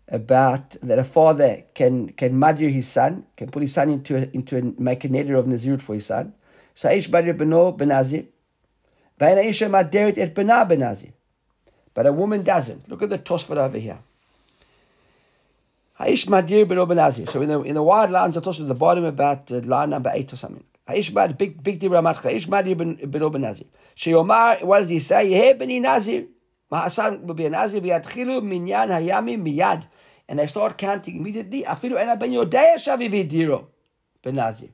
[0.08, 4.30] about that a father can can madir his son, can put his son into a,
[4.32, 6.32] into a, make a neder of nazirut for his son.
[6.74, 8.26] So Aish madir beno benazir.
[9.20, 11.12] Vayna isha maderet et bena benazir.
[11.92, 12.88] But a woman doesn't.
[12.88, 13.98] Look at the Tosfot over here.
[15.98, 17.28] Haish Madir ben Obenazir.
[17.30, 19.90] So in the in the wide lines, the Tosfot at the bottom about uh, line
[19.90, 20.64] number eight or something.
[20.88, 22.30] Haish Mad big big Dibra Matcha.
[22.30, 23.66] Haish Madir ben ben Obenazir.
[23.96, 25.30] Sheyomar, what does he say?
[25.30, 26.26] Hey beni Nazir.
[26.70, 27.80] Ma'asan will be a Nazir.
[27.80, 29.84] V'yatchilu minyan hayami miyad.
[30.28, 31.62] And they start counting immediately.
[31.62, 33.66] Afilu ena ben Yodea shavi v'diro
[34.22, 34.68] ben Nazir.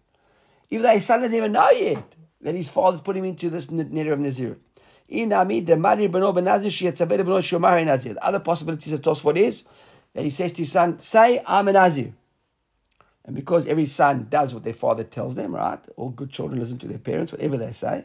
[0.71, 3.67] Even though his son doesn't even know yet that his father's put him into this
[3.69, 4.59] neder of Nazir.
[5.11, 8.15] Inami the Mari Beno Benazir Shiatzabed Beno Shomar Nazir.
[8.15, 9.65] The other possibilities of Tosfot is
[10.15, 12.15] that he says to his son, Say, I'm a Nazir.
[13.25, 15.79] And because every son does what their father tells them, right?
[15.97, 18.05] All good children listen to their parents, whatever they say.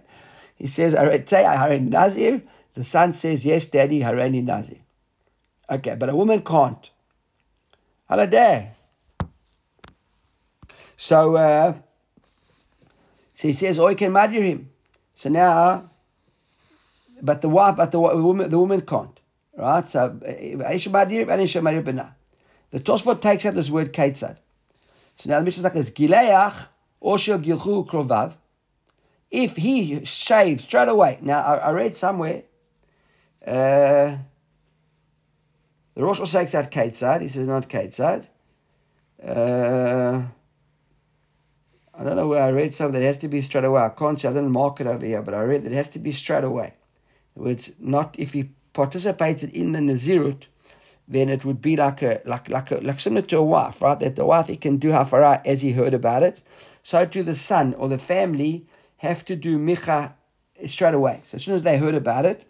[0.55, 2.43] He says, say Hareni Nazir.
[2.75, 4.77] The son says, yes, daddy, Hareni Nazir.
[5.69, 6.89] Okay, but a woman can't.
[8.07, 8.71] Holiday.
[10.95, 11.73] So, uh,
[13.35, 14.69] so he says, oh, you can marry him.
[15.13, 15.89] So now,
[17.21, 19.19] but the wife, but the woman, the woman can't,
[19.55, 19.87] right?
[19.89, 20.19] So.
[22.69, 24.37] The Tosfot takes out this word Kaitzad.
[25.17, 26.67] So now the Mishnah is like this: Gileach
[27.03, 28.35] Osher Gilchu Krovav.
[29.29, 31.19] If he shaves straight away.
[31.21, 32.43] Now I, I read somewhere.
[33.45, 34.17] Uh,
[35.95, 37.21] the Rosh takes out Kaitzad.
[37.21, 38.25] He says not Kaitzad.
[39.21, 40.21] Uh,
[41.93, 43.81] I don't know where I read something that has to be straight away.
[43.81, 45.89] I can't say I didn't mark it over here, but I read that it has
[45.89, 46.75] to be straight away.
[47.35, 50.45] It's not if he participated in the Nazirut,
[51.07, 53.99] then it would be like a like like a, like similar to a wife, right?
[53.99, 56.41] That the wife he can do hafara as he heard about it.
[56.83, 58.65] So do the son or the family
[58.97, 60.13] have to do micha
[60.65, 61.21] straight away.
[61.25, 62.45] So as soon as they heard about it,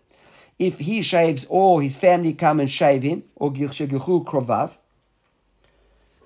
[0.57, 3.87] if he shaves or his family come and shave him, or gilchu
[4.25, 4.77] krovav,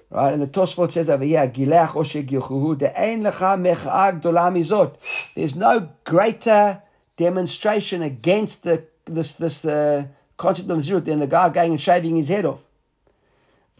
[0.09, 0.33] right?
[0.33, 4.95] And the Tosfot says over here, gilach or shegilchuhu de'ein lecha.
[5.35, 6.81] There's no greater
[7.17, 9.65] demonstration against the this this.
[9.65, 10.07] Uh,
[10.41, 12.63] concept of zero, then the guy going and shaving his head off.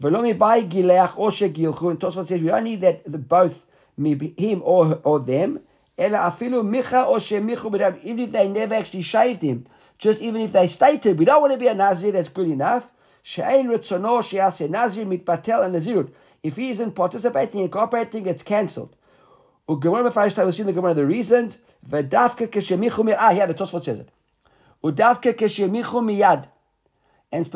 [0.00, 3.66] Velomi by gileach or shegilchu, and Tosfot says we don't need that the both
[3.98, 5.60] him or or them.
[5.98, 9.66] Ela afilu micha or shemichu even if they never actually shaved him,
[9.98, 12.92] just even if they stated we don't want to be a nazir, that's good enough.
[13.22, 16.10] She'ein ritzono she'aseh nazir mitpatel and nazirut.
[16.42, 18.96] If he isn't participating and cooperating, it's cancelled.
[19.68, 21.58] Ugemara b'farishta, we'll see the Gemara the reasons.
[21.88, 24.08] V'dafka k'shemichu Ah, yeah, the Tosfot says it.
[24.82, 26.48] Udavka keshemichu miyad.
[27.34, 27.48] And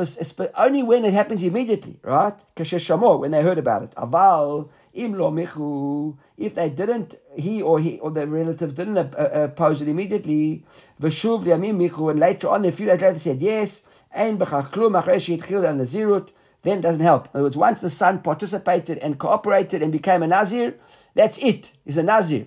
[0.57, 2.35] only when it happens immediately, right?
[2.57, 3.91] Kesheshamor, when they heard about it.
[3.97, 9.41] Aval, imlo michu, if they didn't, he or he or the relative didn't uh, uh,
[9.43, 10.65] oppose it immediately,
[10.99, 13.83] v'shuv liyamim michu, and later on, a few days later said yes,
[14.15, 16.31] ein b'chach klum achresh yitchil al nazirut,
[16.63, 17.27] then it doesn't help.
[17.27, 20.75] In other words, once the son participated and cooperated and became a nazir,
[21.15, 21.73] that's it.
[21.85, 22.47] He's a nazir.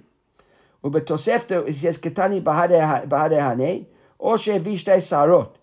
[0.83, 3.85] Ubetosefta, he says, ketani bahade hane,
[4.19, 5.55] or shevishtei sarot.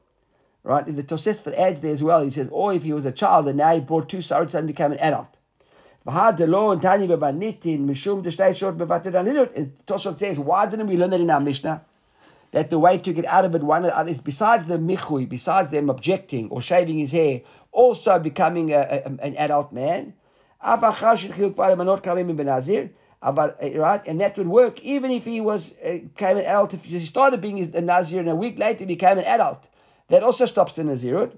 [0.65, 0.85] Right?
[0.85, 2.23] The Tosefet adds there as well.
[2.23, 4.67] He says, or if he was a child and now he brought two sarot and
[4.67, 5.37] became an adult.
[9.87, 11.85] Tosfot says, why didn't we learn that in our Mishnah?
[12.53, 15.71] That the way to get out of it, one uh, other, besides the michui, besides
[15.71, 17.41] them objecting or shaving his hair,
[17.73, 20.15] also becoming a, a, an adult man
[23.26, 24.02] About, uh, right?
[24.08, 26.74] And that would work even if he was uh, became an adult.
[26.74, 29.68] If he started being a Nazir and a week later became an adult,
[30.10, 31.32] that also stops the Nazirut.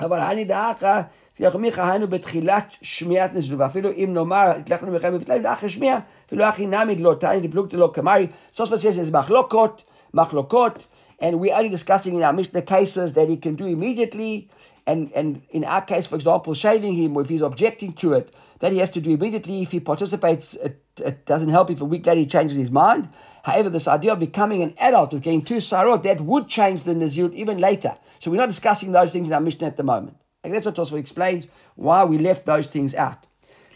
[0.00, 1.02] אבל אני דאחא,
[1.38, 7.00] היינו בתחילת שמיעת נזירות, ואפילו אם נאמר, התלכנו מכם מבטלם, לאחר שמיע, אפילו אחי נמיד
[7.00, 8.26] לא תעני דפלוגתא לא כמרי.
[8.56, 9.82] Tosfot says there's מחלוקות,
[10.14, 10.86] מחלוקות,
[11.20, 14.48] and we're only discussing in our Mishnah cases that he can do immediately,
[14.87, 18.71] and, and in our case, for example, shaving him, if he's objecting to it, that
[18.71, 19.61] he has to do immediately.
[19.61, 23.09] If he participates, it, it doesn't help if a week later he changes his mind.
[23.43, 26.93] However, this idea of becoming an adult with getting two sarot, that would change the
[26.93, 27.97] Nazirut even later.
[28.19, 30.17] So we're not discussing those things in our Mishnah at the moment.
[30.43, 33.27] And that's what Tosfot explains why we left those things out.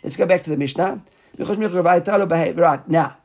[0.04, 1.04] Let's go back to the Mishnah.
[1.38, 3.18] Right, now.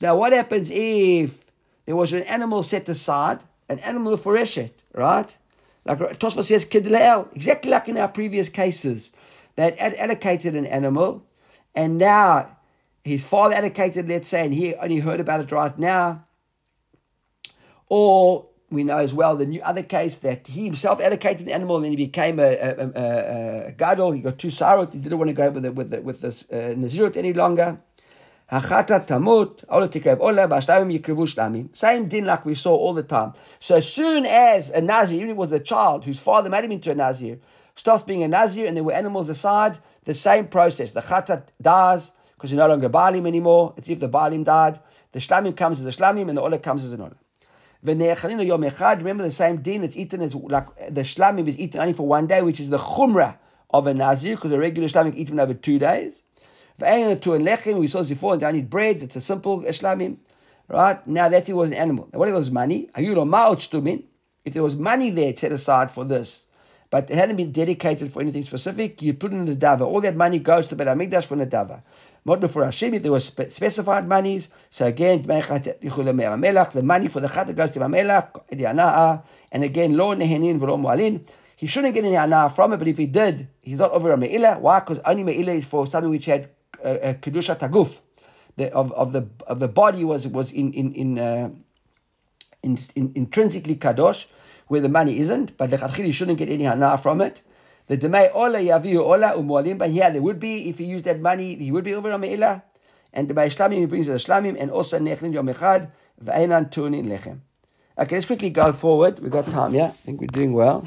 [0.00, 1.44] Now, what happens if
[1.86, 5.36] there was an animal set aside, an animal for eshet, right?
[5.84, 9.12] Like Tosfot says, Kidleel, exactly like in our previous cases.
[9.54, 11.24] They had allocated an animal,
[11.74, 12.56] and now
[13.04, 16.24] his father allocated, let's say, and he only heard about it right now.
[17.88, 21.76] Or we know as well the new other case that he himself allocated an animal,
[21.76, 24.10] and then he became a, a, a, a gadol.
[24.12, 24.92] He got two sarot.
[24.92, 27.80] He didn't want to go with the, with the, with this uh, nazirut any longer.
[28.50, 31.68] Hachata tamut, ola tikrev ola.
[31.72, 33.32] Same din like we saw all the time.
[33.58, 36.70] So as soon as a Nazir, even it was a child whose father made him
[36.70, 37.40] into a Nazir,
[37.74, 40.92] stops being a Nazir and there were animals aside, the same process.
[40.92, 43.74] The chatat dies because you're no longer Baalim anymore.
[43.76, 44.78] It's if the Baalim died.
[45.10, 47.16] The shlamim comes as a shlamim and the ola comes as an ola.
[47.82, 52.28] Remember the same din, it's eaten as like the shlamim is eaten only for one
[52.28, 53.38] day, which is the chumrah
[53.70, 56.22] of a Nazir, because the regular shlamim eaten over two days.
[56.78, 59.02] We saw this before, and don't eat bread.
[59.02, 60.18] It's a simple shlamim.
[60.68, 61.06] Right?
[61.06, 62.08] Now that it was an animal.
[62.12, 62.88] Now, what if it was money?
[62.96, 66.46] If there was money there set aside for this,
[66.90, 69.82] but it hadn't been dedicated for anything specific, you put it in the dava.
[69.82, 71.82] All that money goes to Bet HaMikdash for the dava.
[72.24, 74.48] Not before Hashem, if there were spe- specified monies.
[74.70, 80.78] So again, the money for the chat goes to Mamelach, and again, lo nehenin v'lo
[80.80, 81.20] mu'alin.
[81.56, 84.16] He shouldn't get any hana from it, but if he did, he's not over a.
[84.58, 84.80] Why?
[84.80, 86.50] Because only me'ilah is for something which had
[86.84, 88.00] uh, uh, kedusha taguf,
[88.56, 91.50] the, of, of the of the body was was in in in, uh,
[92.62, 94.26] in, in intrinsically kadosh,
[94.68, 95.56] where the money isn't.
[95.56, 97.42] But the you shouldn't get any hana from it.
[97.88, 99.78] The demay ola yaviu ola umualim.
[99.78, 102.18] But yeah, there would be if he used that money, he would be over a
[102.18, 102.62] me'ilah.
[103.12, 105.90] And the shlamim he brings the shlamim and also nechlin yom echad
[106.22, 107.40] v'einan tunin lechem.
[107.98, 109.18] Okay, let's quickly go forward.
[109.20, 109.86] We've got time, yeah?
[109.86, 110.86] I think we're doing well.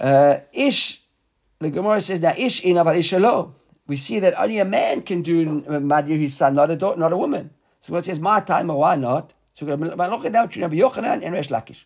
[0.00, 1.00] Uh, ish,
[1.60, 3.12] the Gemara says, now ish in aval ish
[3.86, 6.98] We see that only a man can do uh, madir his son, not a daughter,
[6.98, 7.50] not a woman.
[7.82, 9.32] So it says, my time, or why not?
[9.54, 11.84] So look at now between Rabbi Yochanan and Resh Lakish.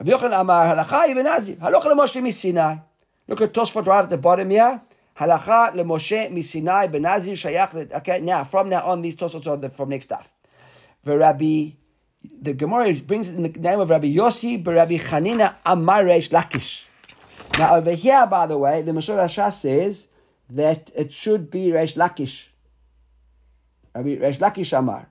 [0.00, 2.82] Rabbi Yochanan Amar, halacha ibn Nazir, halacha leMoshe misinai.
[3.28, 4.80] Look at Tosfot right at the bottom here.
[5.18, 7.92] Halacha leMoshe misinai ben shayach.
[7.92, 10.32] Okay, now from now on, these Tosfot are the, from next stuff.
[11.04, 11.72] Rabbi
[12.40, 16.30] the Gemara brings it in the name of Rabbi Yossi, but Rabbi Chanina Amar Reish
[16.30, 16.84] Lakish.
[17.58, 20.08] Now over here, by the way, the Mashur Rasha says
[20.54, 22.46] that it should be Reish Lakish.
[23.94, 25.08] Rabbi Reish Lakish Amar.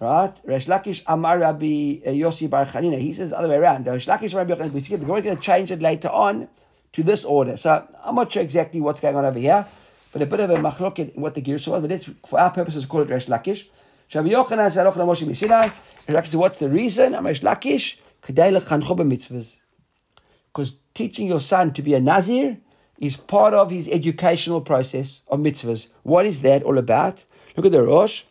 [0.00, 0.34] Right?
[0.46, 2.98] Reish Lakish Amar Rabbi uh, Yossi Bar Chanina.
[2.98, 3.86] He says the other way around.
[3.86, 4.72] Reish Lakish Rabbi Yochanan.
[4.72, 6.48] We see the Gemara is going to change it later on
[6.92, 7.56] to this order.
[7.56, 9.66] So I'm not sure exactly what's going on over here,
[10.12, 11.80] but a bit of a machlok in what the gears was.
[11.80, 13.66] But let's, for our purposes, call it Reish Lakish.
[14.14, 15.72] Rabbi Yochanan said, Moshe Misinai.
[16.06, 17.12] Said, what's the reason?
[17.12, 19.58] Amash Lakish, Kedai lechancho b'mitzvahs.
[20.46, 22.56] Because teaching your son to be a Nazir
[22.98, 25.88] is part of his educational process of mitzvahs.
[26.02, 27.24] What is that all about?
[27.56, 28.24] Look at the Rosh.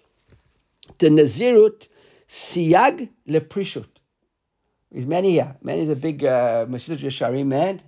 [1.00, 1.88] The Nazirut
[2.28, 3.88] siyag leprishut.
[4.92, 5.56] Is many here.
[5.62, 7.82] Man is a big uh, Mesilat Yesharim man.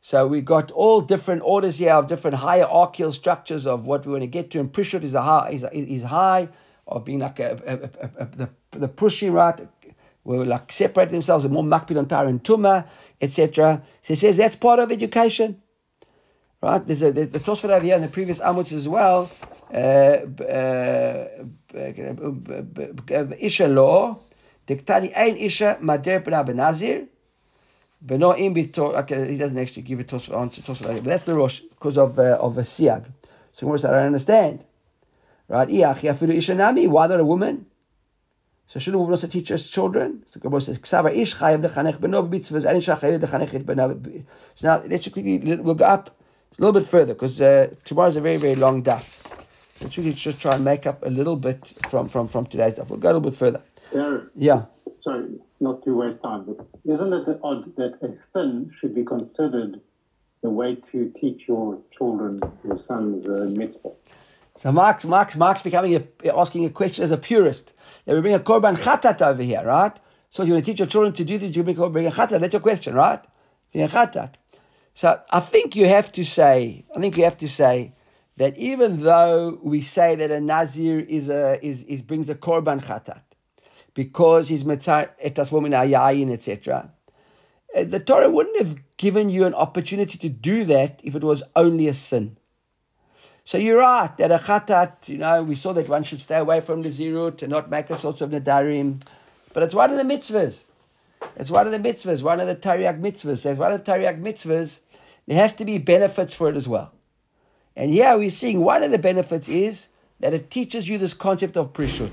[0.00, 4.22] So we got all different orders here of different hierarchical structures of what we want
[4.22, 4.60] to get to.
[4.60, 6.48] And Prishut is, a high, is, is high
[6.86, 9.66] of being like a, a, a, the, the pushing right,
[10.24, 12.86] will like separate themselves, and more makpid on tar and tuma,
[13.20, 13.82] etc.
[14.02, 15.62] So he says that's part of education.
[16.64, 16.86] Right?
[16.86, 19.30] There's a the, the Tosfot over here in the previous Amuts as well.
[23.38, 24.18] Isha law,
[24.66, 27.06] diktani ein isha mader benazir.
[28.02, 28.94] Beno im bitor.
[29.02, 30.62] Okay, he doesn't actually give a Tosfot answer.
[30.62, 33.04] Tosfot, but that's the Rosh because of uh, of a siag.
[33.52, 34.64] So I don't understand.
[35.48, 35.68] Right?
[35.68, 36.56] Isha
[36.88, 37.66] why not a woman?
[38.68, 40.24] So shouldn't a woman also teach us children?
[40.32, 44.24] So Gemara says, "Ksavar ish chayav lechanech beno b'mitzvahs, ein shach chayav lechanech et beno."
[44.54, 46.16] So now let's quickly we'll go up
[46.58, 49.20] a little bit further because uh, tomorrow's a very very long daf.
[49.80, 52.88] Let's really just try and make up a little bit from from from today's daf.
[52.88, 53.62] We'll go a little bit further.
[53.92, 54.64] Aaron, Yeah.
[55.00, 55.26] sorry,
[55.60, 59.80] not to waste time, but isn't it odd that a thin should be considered
[60.42, 63.90] the way to teach your children, your sons, uh, mitzvah?
[64.56, 67.72] So Mark's Mark's Mark's becoming a, asking a question as a purist.
[68.04, 69.96] That we bring a korban chatat over here, right?
[70.30, 72.40] So you want to teach your children to do this, you bring, a chatat.
[72.40, 73.20] That's your question, right?
[73.72, 74.34] Bring a chatat.
[74.94, 77.92] So I think you have to say, I think you have to say
[78.36, 82.84] that even though we say that a nazir is a is, is brings a korban
[82.84, 83.22] chatat
[83.94, 86.90] because he's mitzar etas woman ayayin etc.
[87.76, 91.42] uh, The Torah wouldn't have given you an opportunity to do that if it was
[91.56, 92.36] only a sin.
[93.44, 96.60] So you're right that a chatat, you know, we saw that one should stay away
[96.60, 99.02] from the zirut and not make a sort of nadarim,
[99.52, 100.64] but it's one of the mitzvahs.
[101.36, 103.38] It's one of the mitzvahs, one of the Taryag mitzvahs.
[103.38, 104.80] So if one of the Taryag mitzvahs,
[105.26, 106.92] there has to be benefits for it as well.
[107.76, 109.88] And here we're seeing one of the benefits is
[110.20, 112.10] that it teaches you this concept of prishut.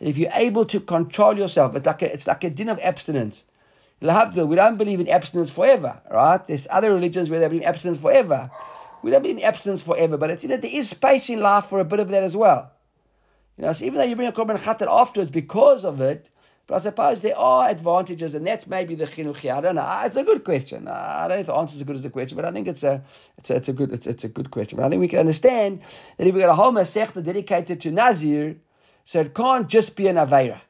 [0.00, 2.78] And if you're able to control yourself, it's like a, it's like a din of
[2.80, 3.44] abstinence.
[4.00, 6.44] We don't believe in abstinence forever, right?
[6.44, 8.50] There's other religions where they believe in abstinence forever.
[9.02, 11.66] We don't believe in abstinence forever, but it's you know there is space in life
[11.66, 12.72] for a bit of that as well.
[13.56, 16.28] You know, so even though you bring a korban chatat afterwards because of it,
[16.66, 19.52] but I suppose there are advantages, and that's maybe the chinuchi.
[19.52, 20.02] I don't know.
[20.04, 20.88] It's a good question.
[20.88, 22.68] I don't know if the answer is as good as the question, but I think
[22.68, 23.02] it's a
[23.36, 24.76] it's a, it's a good it's, it's a good question.
[24.76, 25.82] But I think we can understand
[26.16, 28.56] that if we got a whole masechta dedicated to Nazir,
[29.04, 30.60] so it can't just be an avera.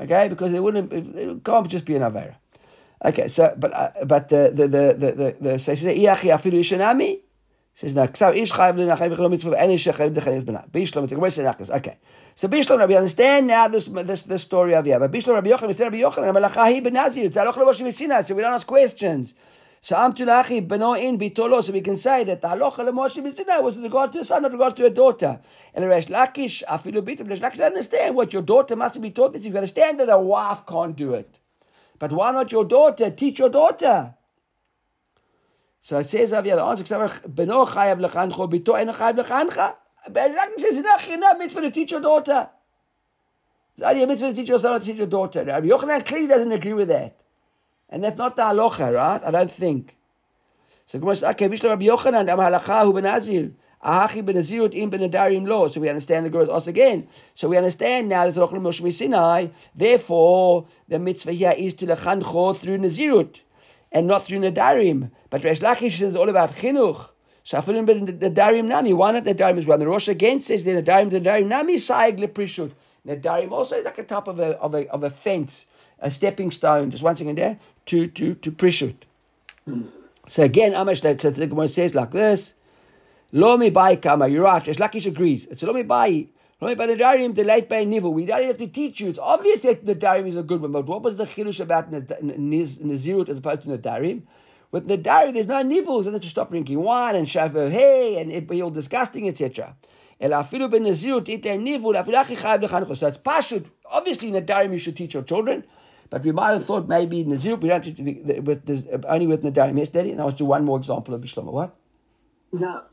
[0.00, 2.36] Okay, because it wouldn't it can't just be an avera.
[3.04, 7.22] Okay, so but uh, but the the the the the, the so he says.
[7.74, 10.70] Says now, ksav ish chayav l'nachayim v'chelo mitzvah v'en ish chayav l'chayav b'na.
[10.70, 11.70] Bishlam, the Gemara says.
[11.70, 11.98] Okay,
[12.34, 14.84] so Bishlam Rabbi understand now this this this story of.
[14.84, 17.30] But Bishlam Rabbi Yochanan, instead Rabbi Yochanan, Malacha hi benazir.
[17.30, 18.22] Tzaloch levoshim mitzina.
[18.24, 19.32] So we don't ask questions.
[19.80, 21.64] So I'm to tulachi beno in bitolo.
[21.64, 24.42] So we can say that the halacha lemoshe misinai was with regard to a son,
[24.42, 25.40] not regard to a daughter.
[25.74, 27.28] And the Resh Lakish afilu bitam.
[27.28, 29.32] Resh Lakish understand what your daughter must be taught.
[29.32, 31.38] This you understand that a wife can't do it.
[31.98, 33.10] But why not your daughter?
[33.10, 34.14] Teach your daughter.
[35.84, 39.74] So it says over here, the answer is, Beno chayav lechancho, bito eno chayav lechancha.
[40.06, 42.48] It says, it's not mitzvah to teach your daughter.
[43.74, 45.44] It's only a mitzvah to teach your son, to teach your daughter.
[45.44, 47.20] Rabbi Yochanan clearly doesn't agree with that.
[47.88, 49.22] And that's not the halacha, right?
[49.24, 49.96] I don't think.
[50.86, 53.52] So Gemara says, okay, Mishnah Rabbi Yochanan, am halacha hu benazir.
[53.84, 55.68] Ahachi benazirut im benadarim lo.
[55.68, 57.08] So we understand the Gemara us again.
[57.34, 59.48] So we understand now that the Rochel Moshe Sinai.
[59.74, 63.40] Therefore, the mitzvah here is to lechancho through nazirut
[63.92, 65.10] and not through nadarim.
[65.30, 67.10] But Resh Lakish says all about chinuch.
[67.44, 68.92] So Afilim ben nadarim nami.
[68.92, 69.78] Why not nadarim as well?
[69.78, 72.72] The Rosh again says the nadarim nadarim nami saig leprishut.
[73.06, 75.66] Nadarim also is like a top of a of a of a fence,
[75.98, 76.90] a stepping stone.
[76.90, 78.96] Just one second there to to to prishut.
[80.26, 82.54] So again, Amash the says like this.
[83.32, 84.28] Lo mi bai kama.
[84.28, 84.66] You're right.
[84.66, 85.46] Resh Lakish agrees.
[85.46, 86.28] It's lo mi bai.
[86.62, 88.14] Lo mi bai nadarim the late by nivel.
[88.14, 89.08] We don't have to teach you.
[89.08, 90.70] It's obvious that nadarim is a good one.
[90.70, 94.22] But what was the chilush about nazirut as opposed to the nadarim?
[94.70, 98.20] With the Nadari, there's no nibbles, and to stop drinking wine and shave her hair
[98.20, 99.76] and it be all disgusting, etc.
[100.18, 100.38] So it's
[103.18, 103.66] pashut.
[103.90, 105.64] Obviously, in the Nadarim you should teach your children,
[106.10, 109.78] but we might have thought maybe Nazirut we don't teach with this, only with Nadarim.
[109.78, 110.12] Yes, Daddy.
[110.12, 111.52] And I'll do one more example of Bishlama.
[111.52, 111.76] What?
[112.52, 112.84] No.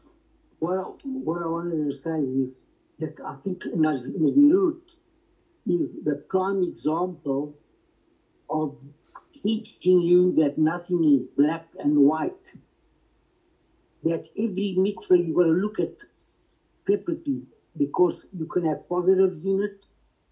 [0.58, 2.64] what, what I wanted to say is
[3.00, 4.98] that I think Nazirut
[5.66, 7.56] is the prime example
[8.50, 8.76] of
[9.42, 12.56] teaching you that nothing is black and white.
[14.04, 17.44] That every mitzvah you got to look at separately
[17.78, 19.88] because you can have positives in it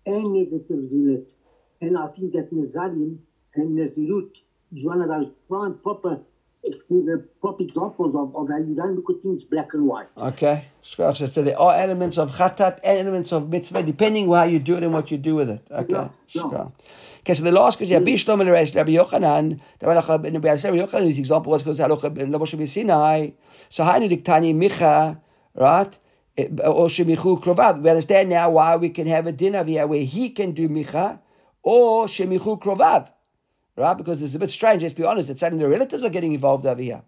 [0.05, 1.35] and negatives in it.
[1.81, 3.17] And I think that Nazarim
[3.55, 4.41] and Nazirut
[4.73, 6.19] is one of those prime proper
[6.63, 10.07] the proper examples of, of how you don't look at things black and white.
[10.17, 10.65] Okay.
[10.81, 14.93] So there are elements of khatat, elements of mitzvah, depending how you do it and
[14.93, 15.65] what you do with it.
[15.71, 15.93] Okay.
[15.93, 16.67] Yeah, yeah.
[17.19, 18.05] Okay, so the last question, mm.
[18.05, 23.31] Rabbi Shlomo and Rabbi Yochanan, Rabbi Yochanan, his example was because halacha in Loboshe Sinai.
[23.69, 25.19] So Hainu diktani micha,
[25.53, 25.97] right?
[26.37, 27.81] Eh, or shemichu krovav.
[27.81, 31.19] We understand now why we can have a dinner here where he can do micha
[31.63, 33.11] or shemichu krovav
[33.77, 33.97] right?
[33.97, 36.65] Because it's a bit strange, let's be honest, it's saying the relatives are getting involved
[36.65, 37.03] over here.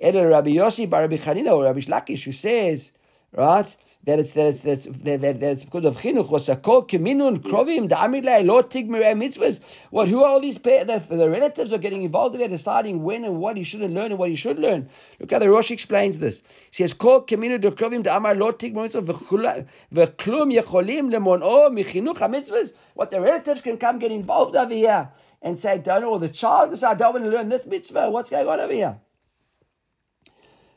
[0.00, 2.92] Either Rabbi Yossi, Rabbi Chanina, or Rabbi Shlakish, who says,
[3.32, 3.74] right,
[4.04, 6.84] that it's that it's that, that, that, that it's because of chinuch was a kol
[6.84, 9.60] keminun krovim the amilay lo tigmirei mitzvahs.
[9.90, 10.08] What?
[10.08, 12.36] Who are all these pa- the, the relatives are getting involved?
[12.36, 14.88] They're deciding when and what he shouldn't learn and what he should learn.
[15.20, 16.42] Look how the Rosh explains this.
[16.70, 22.18] He says kol keminun de krovim the amar lo tigmirei mitzvahs v'klum yecholim lemono michinuch
[22.28, 22.72] mitzvahs.
[22.94, 25.10] What the relatives can come get involved over here
[25.42, 28.10] and say, don't know, or the child can I don't want to learn this mitzvah.
[28.10, 28.98] What's going on over here?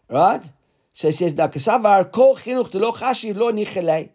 [0.10, 0.44] Right?
[0.98, 4.12] So he says, now, kasavar kol chinuch lo chashiv lo nichelei.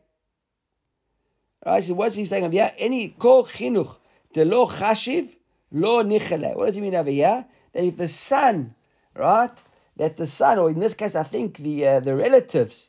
[1.67, 1.85] Right?
[1.85, 2.73] So what's he saying over here?
[2.79, 3.99] Any kol chinuch
[4.35, 5.29] lo chashiv
[5.73, 6.57] lo nichelei.
[6.57, 7.45] What does he mean over here?
[7.75, 8.75] That if the son,
[9.15, 9.51] right,
[9.99, 12.89] that the son, or in this case, I think the uh, the relatives,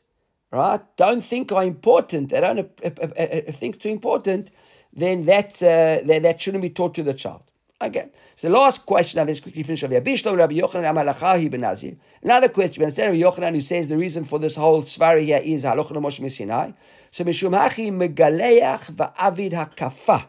[0.50, 4.48] right, don't think are important, they don't uh, uh, uh, think too important,
[4.94, 7.42] then that's, uh, that, that shouldn't be taught to the child.
[7.82, 8.10] Okay.
[8.36, 10.00] So the last question, I'll just quickly finish over here.
[10.00, 11.96] Rabbi Yochanan.
[12.22, 15.64] Another question, instead of Yochanan who says the reason for this whole svari here is
[15.64, 16.70] Halochah Moshe Sinai.
[17.10, 20.26] So Mishum Hachi Megaleach Va'avid Hakafa.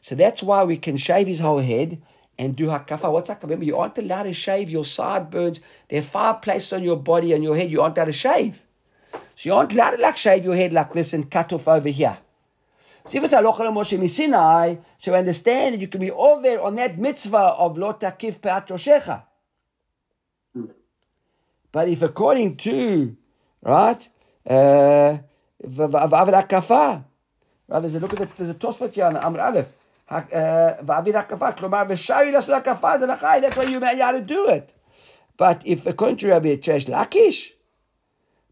[0.00, 2.02] So that's why we can shave his whole head
[2.38, 3.12] and do hakafa.
[3.12, 3.44] What's hakafa?
[3.44, 5.60] Remember, you aren't allowed to shave your sideburns.
[5.88, 8.62] There are five places on your body and your head you aren't allowed to shave.
[9.12, 11.88] So you aren't allowed to like shave your head like this and cut off over
[11.88, 12.18] here.
[13.10, 16.98] So if it's halacha Moshe Sinai, so understand that you can be over on that
[16.98, 19.22] mitzvah of lo takif peat roshecha.
[21.70, 23.16] But if according to,
[23.62, 24.08] right,
[24.48, 25.18] uh,
[25.62, 27.04] v'avid
[27.68, 29.72] right, there's a look at the, there's a tosfot here on Amr Aleph,
[30.08, 33.00] v'avid hakafa, klomar v'shari lasu hakafa,
[33.40, 34.72] that's why you are to do it.
[35.36, 37.53] But if according to Rabbi Resh Lakish,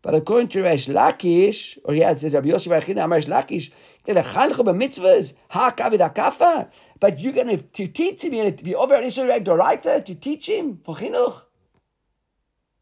[0.03, 3.71] but according to Resh Lakish, or he has Rabbi Yosef Achina Amar Resh Lakish,
[4.05, 6.73] that a chancha b'mitzvahs ha'kavid ha'kafa.
[6.99, 10.15] But you're going to teach him, you're going to be over at Israel Doraita to
[10.17, 11.43] teach him for chinuch.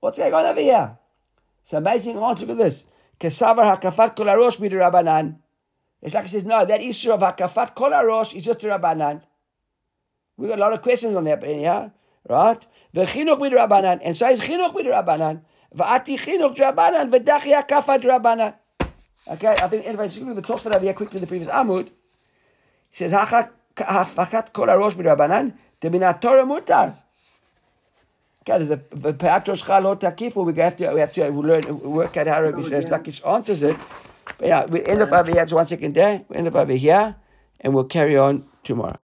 [0.01, 0.97] What's going on over here?
[1.63, 2.87] It's amazing answer to this.
[3.19, 5.37] Kesavar ha'kafat kol harosh Rabbanan.
[6.03, 9.21] Resh Lakish says, no, that issue of ha'kafat kol harosh is just a Rabbanan.
[10.39, 11.91] We got a lot of questions on that, but anyhow,
[12.27, 12.67] right?
[12.95, 15.43] V'chinuch Rabbanan, and so is chinuch Rabbanan.
[15.77, 18.55] V'ati chinuch drabanan v'dachi akafa drabanan.
[19.29, 21.91] Okay, I think anyway, just give me the Tosfot over here quickly the previous Amud.
[22.91, 26.95] He says, Hafakat kol harosh drabanan deminat Torah mutar.
[28.43, 30.45] Okay, there's a Peat Rosh Chal Takifu.
[30.47, 33.77] We have to we have to learn work out how Rabbi Lakish answers it.
[34.39, 35.43] But yeah, we end up over here.
[35.43, 36.25] Just one second there.
[36.29, 37.15] We end up over here,
[37.61, 38.99] and we'll carry on tomorrow.